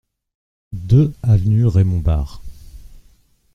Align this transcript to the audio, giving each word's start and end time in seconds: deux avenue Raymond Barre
deux 0.73 1.13
avenue 1.21 1.67
Raymond 1.67 1.99
Barre 1.99 2.41